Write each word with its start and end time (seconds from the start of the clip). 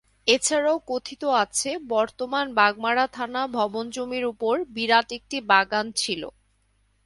এছাড়াও 0.27 0.77
কথিত 0.87 1.23
আছে 1.43 1.69
বর্তমান 1.89 2.45
বাগমারা 2.53 3.05
থানা 3.13 3.41
ভবন 3.57 3.85
জমির 3.95 4.25
উপর 4.33 4.55
বিরাট 4.75 5.07
একটি 5.17 5.37
বাগান 5.51 5.85
ছিল। 5.95 6.21